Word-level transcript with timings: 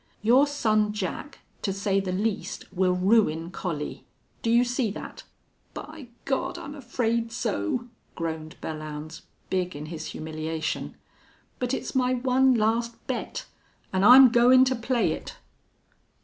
Your 0.23 0.47
son 0.47 0.93
Jack, 0.93 1.41
to 1.61 1.71
say 1.71 1.99
the 1.99 2.11
least, 2.11 2.65
will 2.73 2.93
ruin 2.95 3.51
Collie. 3.51 4.03
Do 4.41 4.49
you 4.49 4.63
see 4.63 4.89
that?" 4.89 5.21
"By 5.75 6.07
Gawd! 6.25 6.57
I'm 6.57 6.73
afraid 6.73 7.31
so," 7.31 7.87
groaned 8.15 8.55
Belllounds, 8.61 9.21
big 9.51 9.75
in 9.75 9.85
his 9.85 10.07
humiliation. 10.07 10.97
"But 11.59 11.71
it's 11.75 11.93
my 11.93 12.15
one 12.15 12.55
last 12.55 12.95
bet, 13.05 13.45
an' 13.93 14.03
I'm 14.03 14.29
goin' 14.29 14.65
to 14.65 14.75
play 14.75 15.11
it." 15.11 15.37